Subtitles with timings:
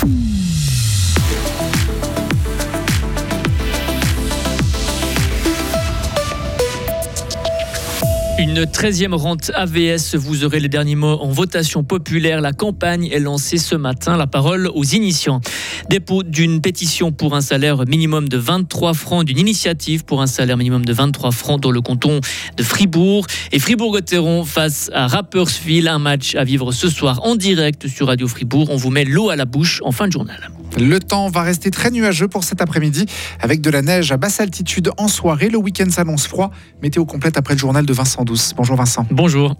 [0.00, 0.37] Bye.
[8.58, 12.40] Une 13e rente AVS, vous aurez les derniers mots en votation populaire.
[12.40, 14.16] La campagne est lancée ce matin.
[14.16, 15.40] La parole aux initiants.
[15.88, 20.56] Dépôt d'une pétition pour un salaire minimum de 23 francs, d'une initiative pour un salaire
[20.56, 22.20] minimum de 23 francs dans le canton
[22.56, 23.28] de Fribourg.
[23.52, 28.26] Et Fribourg-Gotteron face à Rapperswil, un match à vivre ce soir en direct sur Radio
[28.26, 28.70] Fribourg.
[28.70, 30.50] On vous met l'eau à la bouche en fin de journal.
[30.78, 33.06] Le temps va rester très nuageux pour cet après-midi
[33.40, 35.48] avec de la neige à basse altitude en soirée.
[35.48, 36.50] Le week-end s'annonce froid.
[36.82, 38.54] Météo complète après le journal de Vincent Douce.
[38.56, 39.06] Bonjour Vincent.
[39.10, 39.56] Bonjour.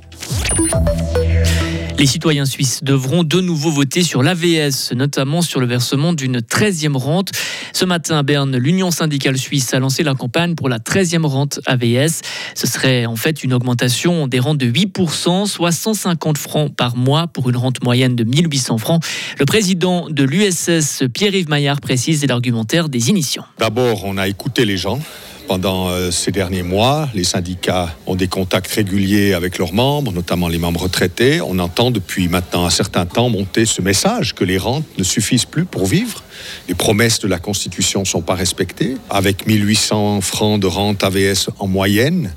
[1.99, 6.97] Les citoyens suisses devront de nouveau voter sur l'AVS, notamment sur le versement d'une 13e
[6.97, 7.33] rente.
[7.73, 11.59] Ce matin à Berne, l'Union syndicale suisse a lancé la campagne pour la 13e rente
[11.67, 12.21] AVS.
[12.55, 17.27] Ce serait en fait une augmentation des rentes de 8%, soit 150 francs par mois
[17.27, 19.05] pour une rente moyenne de 1800 francs.
[19.41, 23.47] Le président de l'USS, Pierre-Yves Maillard, précise l'argumentaire des initiants.
[23.59, 25.01] D'abord, on a écouté les gens
[25.49, 27.09] pendant euh, ces derniers mois.
[27.15, 31.41] Les syndicats ont des contacts réguliers avec leurs membres, notamment les membres retraités.
[31.41, 35.47] On entend depuis maintenant un certain temps monter ce message que les rentes ne suffisent
[35.47, 36.23] plus pour vivre.
[36.69, 38.97] Les promesses de la Constitution ne sont pas respectées.
[39.09, 42.31] Avec 1800 francs de rente AVS en moyenne,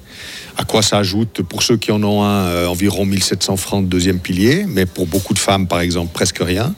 [0.57, 3.89] à quoi ça ajoute pour ceux qui en ont un euh, environ 1700 francs de
[3.89, 6.73] deuxième pilier, mais pour beaucoup de femmes par exemple presque rien.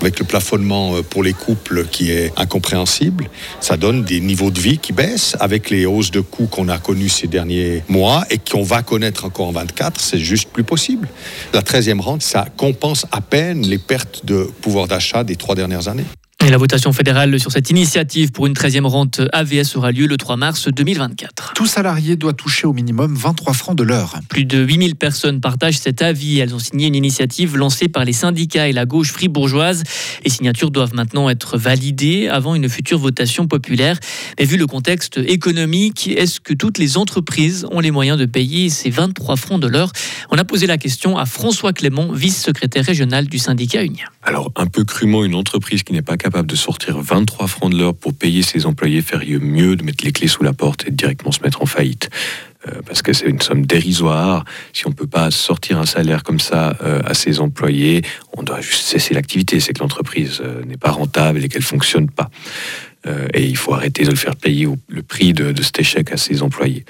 [0.00, 3.28] Avec le plafonnement euh, pour les couples qui est incompréhensible,
[3.60, 6.78] ça donne des niveaux de vie qui baissent avec les hausses de coûts qu'on a
[6.78, 11.08] connues ces derniers mois et qu'on va connaître encore en 24, c'est juste plus possible.
[11.52, 15.88] La 13e rente, ça compense à peine les pertes de pouvoir d'achat des trois dernières
[15.88, 16.04] années.
[16.46, 20.16] Et la votation fédérale sur cette initiative pour une 13e rente AVS aura lieu le
[20.16, 21.54] 3 mars 2024.
[21.56, 24.14] Tout salarié doit toucher au minimum 23 francs de l'heure.
[24.28, 26.38] Plus de 8000 personnes partagent cet avis.
[26.38, 29.82] Elles ont signé une initiative lancée par les syndicats et la gauche fribourgeoise.
[30.22, 33.98] Les signatures doivent maintenant être validées avant une future votation populaire.
[34.38, 38.70] Mais vu le contexte économique, est-ce que toutes les entreprises ont les moyens de payer
[38.70, 39.90] ces 23 francs de l'heure?
[40.30, 44.04] On a posé la question à François Clément, vice-secrétaire régional du syndicat Unia.
[44.22, 47.78] Alors, un peu crûment, une entreprise qui n'est pas capable de sortir 23 francs de
[47.78, 50.90] l'heure pour payer ses employés ferait mieux de mettre les clés sous la porte et
[50.90, 52.10] de directement se mettre en faillite.
[52.68, 54.44] Euh, parce que c'est une somme dérisoire.
[54.72, 58.02] Si on ne peut pas sortir un salaire comme ça euh, à ses employés,
[58.36, 59.60] on doit juste cesser l'activité.
[59.60, 62.30] C'est que l'entreprise euh, n'est pas rentable et qu'elle ne fonctionne pas.
[63.34, 66.42] et il faut arrêter de le faire payer le prix de cet échec à ses
[66.42, 66.84] employés.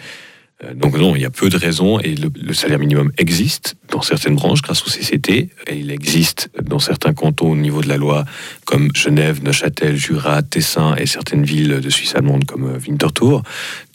[0.65, 4.03] Euh, donc non, il y a peu de raisons et le, salaire minimum existe dans
[4.03, 7.99] certaines branches grâce au CCT et il existe dans certains cantons au niveau de la
[7.99, 8.25] loi
[8.65, 13.43] comme Genève, Neuchâtel, Jura, Tessin et certaines villes de Suisse allemande comme euh, Winterthur.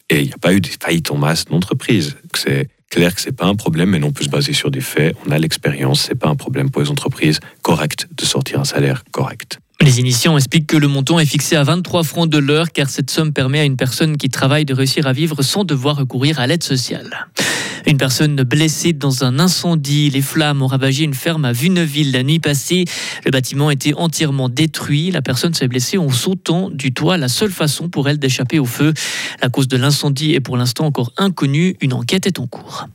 [0.09, 2.17] Et il n'y a pas eu de faillites en masse d'entreprises.
[2.35, 5.15] C'est clair que c'est pas un problème, mais on peut se baser sur des faits.
[5.25, 9.03] On a l'expérience, c'est pas un problème pour les entreprises correctes de sortir un salaire
[9.11, 9.59] correct.
[9.83, 13.09] Les initiants expliquent que le montant est fixé à 23 francs de l'heure car cette
[13.09, 16.45] somme permet à une personne qui travaille de réussir à vivre sans devoir recourir à
[16.45, 17.27] l'aide sociale.
[17.87, 20.11] Une personne blessée dans un incendie.
[20.11, 22.85] Les flammes ont ravagé une ferme à Vuneville la nuit passée.
[23.25, 25.09] Le bâtiment était entièrement détruit.
[25.09, 28.65] La personne s'est blessée en sautant du toit, la seule façon pour elle d'échapper au
[28.65, 28.93] feu.
[29.41, 31.75] La cause de l'incendie est pour l'instant encore inconnue.
[31.81, 32.87] Une enquête est en cours.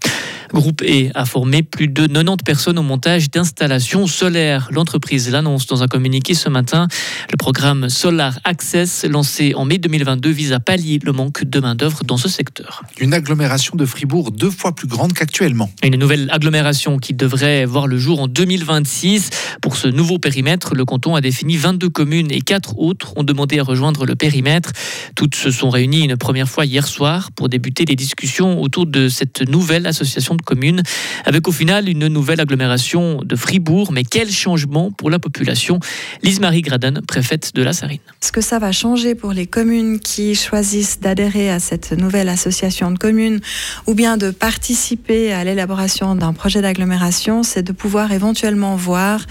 [0.53, 4.69] Groupe E a formé plus de 90 personnes au montage d'installations solaires.
[4.71, 6.89] L'entreprise l'annonce dans un communiqué ce matin.
[7.31, 12.05] Le programme Solar Access, lancé en mai 2022, vise à pallier le manque de main-d'œuvre
[12.05, 12.83] dans ce secteur.
[13.01, 15.71] Une agglomération de Fribourg deux fois plus grande qu'actuellement.
[15.83, 19.31] Une nouvelle agglomération qui devrait voir le jour en 2026.
[19.61, 23.59] Pour ce nouveau périmètre, le canton a défini 22 communes et 4 autres ont demandé
[23.59, 24.71] à rejoindre le périmètre.
[25.15, 29.09] Toutes se sont réunies une première fois hier soir pour débuter les discussions autour de
[29.09, 30.83] cette nouvelle association de communes,
[31.25, 33.93] avec au final une nouvelle agglomération de Fribourg.
[33.93, 35.81] Mais quel changement pour la population?
[36.23, 38.01] Lise-Marie Graden, préfète de la Sarine.
[38.21, 42.91] Ce que ça va changer pour les communes qui choisissent d'adhérer à cette nouvelle association
[42.91, 43.41] de communes
[43.87, 49.25] ou bien de participer à l'élaboration d'un projet d'agglomération, c'est de pouvoir éventuellement voir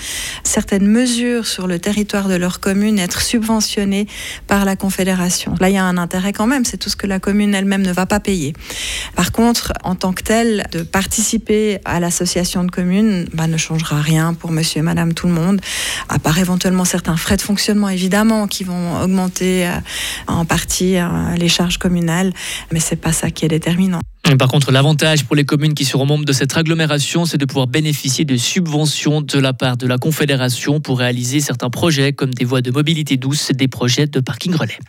[0.43, 4.07] certaines mesures sur le territoire de leur commune être subventionnées
[4.47, 5.55] par la Confédération.
[5.59, 7.81] Là, il y a un intérêt quand même, c'est tout ce que la commune elle-même
[7.81, 8.53] ne va pas payer.
[9.15, 13.99] Par contre, en tant que tel, de participer à l'association de communes bah, ne changera
[13.99, 15.59] rien pour monsieur et madame tout le monde,
[16.07, 19.71] à part éventuellement certains frais de fonctionnement évidemment qui vont augmenter euh,
[20.27, 22.31] en partie euh, les charges communales,
[22.71, 23.99] mais c'est pas ça qui est déterminant.
[24.39, 27.67] Par contre, l'avantage pour les communes qui seront membres de cette agglomération, c'est de pouvoir
[27.67, 32.45] bénéficier de subventions de la part de la Confédération pour réaliser certains projets comme des
[32.45, 34.79] voies de mobilité douce, des projets de parking relais.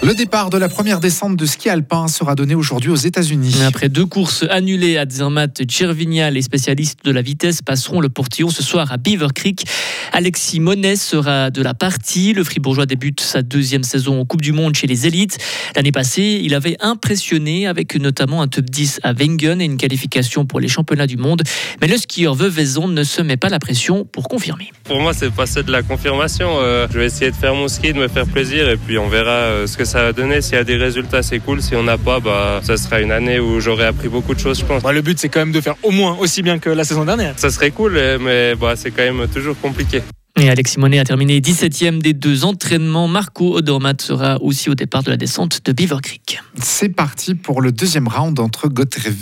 [0.00, 3.56] Le départ de la première descente de ski alpin sera donné aujourd'hui aux États-Unis.
[3.66, 8.48] Après deux courses annulées à Zermatt, Tchervinia, les spécialistes de la vitesse passeront le portillon
[8.48, 9.64] ce soir à Beaver Creek.
[10.12, 12.32] Alexis Monet sera de la partie.
[12.32, 15.36] Le Fribourgeois débute sa deuxième saison en Coupe du Monde chez les élites.
[15.74, 20.46] L'année passée, il avait impressionné avec notamment un top 10 à Wengen et une qualification
[20.46, 21.42] pour les championnats du monde.
[21.80, 24.70] Mais le skieur Veuvaison ne se met pas la pression pour confirmer.
[24.84, 26.48] Pour moi, c'est pas de la confirmation.
[26.60, 29.08] Euh, je vais essayer de faire mon ski, de me faire plaisir et puis on
[29.08, 30.40] verra euh, ce que ça va donner.
[30.42, 31.62] S'il y a des résultats, c'est cool.
[31.62, 34.60] Si on n'a pas, bah, ça sera une année où j'aurai appris beaucoup de choses,
[34.60, 34.82] je pense.
[34.82, 37.04] Bah, le but, c'est quand même de faire au moins aussi bien que la saison
[37.04, 37.34] dernière.
[37.36, 40.02] Ça serait cool, mais bah, c'est quand même toujours compliqué.
[40.40, 43.08] Et Alexis Monet a terminé 17e des deux entraînements.
[43.08, 46.40] Marco Odermatt sera aussi au départ de la descente de Beaver Creek.
[46.62, 48.70] C'est parti pour le deuxième round entre,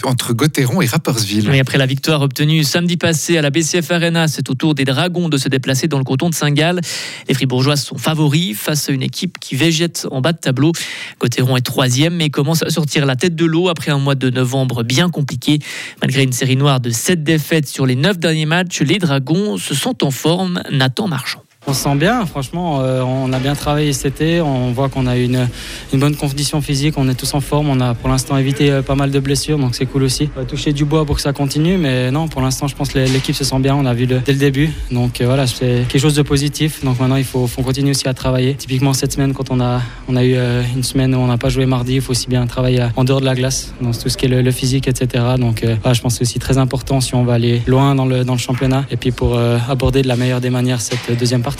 [0.04, 1.48] entre Gauthieron et Rapperswil.
[1.54, 4.84] Et après la victoire obtenue samedi passé à la BCF Arena, c'est au tour des
[4.84, 6.82] Dragons de se déplacer dans le canton de Saint-Gall.
[7.28, 10.72] Les Fribourgeois sont favoris face à une équipe qui végète en bas de tableau.
[11.18, 14.28] Gauthieron est troisième mais commence à sortir la tête de l'eau après un mois de
[14.28, 15.60] novembre bien compliqué.
[16.02, 19.74] Malgré une série noire de 7 défaites sur les 9 derniers matchs, les Dragons se
[19.74, 20.62] sont en forme.
[20.70, 21.45] Nathan marchand.
[21.68, 25.08] On se sent bien, franchement, euh, on a bien travaillé cet été, on voit qu'on
[25.08, 25.48] a une,
[25.92, 28.82] une bonne condition physique, on est tous en forme, on a pour l'instant évité euh,
[28.82, 30.30] pas mal de blessures, donc c'est cool aussi.
[30.36, 32.90] On va toucher du bois pour que ça continue, mais non, pour l'instant, je pense
[32.90, 35.86] que l'équipe se sent bien, on a vu dès le début, donc euh, voilà, c'est
[35.88, 38.54] quelque chose de positif, donc maintenant il faut, faut, continuer aussi à travailler.
[38.54, 40.36] Typiquement cette semaine, quand on a, on a eu
[40.76, 43.20] une semaine où on n'a pas joué mardi, il faut aussi bien travailler en dehors
[43.20, 45.24] de la glace, dans tout ce qui est le, physique, etc.
[45.36, 48.06] Donc voilà, je pense que c'est aussi très important si on va aller loin dans
[48.06, 51.42] le, dans le championnat, et puis pour aborder de la meilleure des manières cette deuxième
[51.42, 51.55] partie.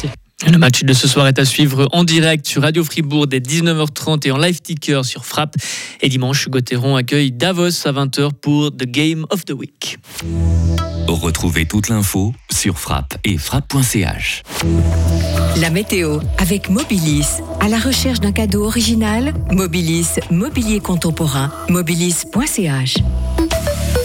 [0.46, 4.26] Le match de ce soir est à suivre en direct sur Radio Fribourg dès 19h30
[4.26, 5.54] et en live ticker sur Frappe.
[6.02, 9.98] Et dimanche, Gauthieron accueille Davos à 20h pour The Game of the Week.
[11.08, 14.43] Retrouvez toute l'info sur frappe et frappe.ch.
[15.60, 17.40] La météo avec Mobilis.
[17.60, 22.99] À la recherche d'un cadeau original, Mobilis, mobilier contemporain, mobilis.ch.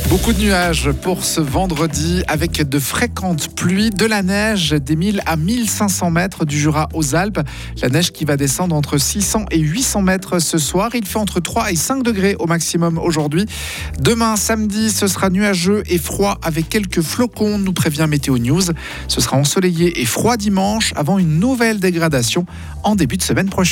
[0.09, 5.21] Beaucoup de nuages pour ce vendredi avec de fréquentes pluies, de la neige des 1000
[5.25, 7.39] à 1500 mètres du Jura aux Alpes.
[7.81, 10.91] La neige qui va descendre entre 600 et 800 mètres ce soir.
[10.93, 13.45] Il fait entre 3 et 5 degrés au maximum aujourd'hui.
[13.99, 18.63] Demain, samedi, ce sera nuageux et froid avec quelques flocons, nous prévient Météo News.
[19.07, 22.45] Ce sera ensoleillé et froid dimanche avant une nouvelle dégradation
[22.83, 23.61] en début de semaine prochaine.